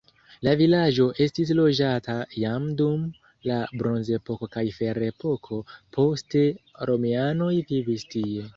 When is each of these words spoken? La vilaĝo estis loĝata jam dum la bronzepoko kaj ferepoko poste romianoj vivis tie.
La 0.45 0.51
vilaĝo 0.59 1.03
estis 1.25 1.51
loĝata 1.59 2.15
jam 2.45 2.65
dum 2.79 3.03
la 3.51 3.59
bronzepoko 3.83 4.49
kaj 4.57 4.65
ferepoko 4.81 5.61
poste 5.99 6.45
romianoj 6.93 7.55
vivis 7.75 8.11
tie. 8.17 8.47